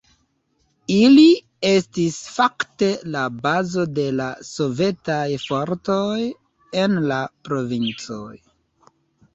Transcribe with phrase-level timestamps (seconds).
[0.93, 1.25] Ili
[1.71, 6.19] estis fakte la bazo de la sovetaj fortoj
[6.85, 8.37] en la provincoj.